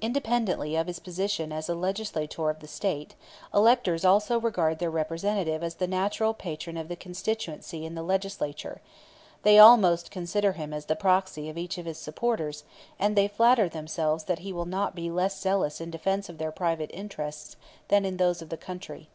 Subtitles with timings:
[0.00, 3.16] Independently of his position as a legislator of the State,
[3.52, 8.80] electors also regard their Representative as the natural patron of the constituency in the Legislature;
[9.42, 12.62] they almost consider him as the proxy of each of his supporters,
[12.96, 16.52] and they flatter themselves that he will not be less zealous in defense of their
[16.52, 17.56] private interests
[17.88, 19.08] than of those of the country.